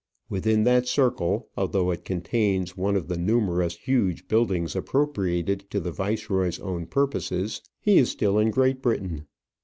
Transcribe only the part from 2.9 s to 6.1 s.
of the numerous huge buildings appropriated to the